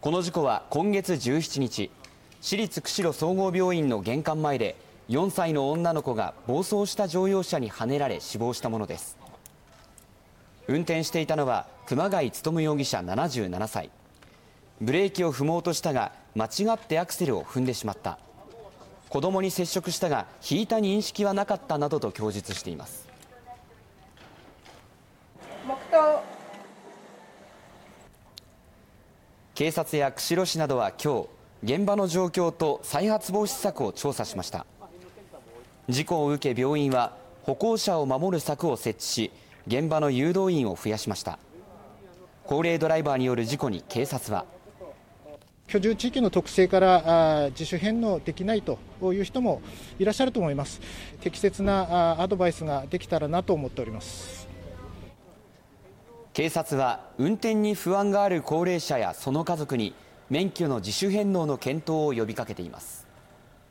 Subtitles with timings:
[0.00, 1.90] この事故は今月17日
[2.40, 4.76] 市立釧路総合病院の玄関前で
[5.10, 9.18] 4歳の女の子が暴走した乗用車にはねられ死亡したものです。
[10.68, 13.90] 運転していたのは熊谷勉容疑者77歳。
[14.80, 18.18] ブレーキを踏もうとしたが間違ってアクセルを踏んでしまった。
[19.10, 23.06] 子供に接触したが引いた認識はなかったなどと供述しています。
[29.60, 31.26] 警察や釧路市などは今
[31.62, 34.64] 日現場の状況と再発防止策を調査しました。
[35.86, 39.30] 事故を受け病院は歩行者を守る柵を設置し
[39.66, 41.38] 現場の誘導員を増やしました。
[42.44, 44.46] 高齢ドライバーによる事故に警察は。
[45.66, 48.78] 居住地域の特性から自主返納できないと
[49.12, 49.60] いう人も
[49.98, 50.80] いらっしゃると思います。
[51.20, 54.48] 適切なアドバイスができたらなと思っております。
[56.40, 59.92] 警察は運転に不安がある高齢者やその家族に
[60.30, 63.09] 免許の自主返納の検討を呼びかけています。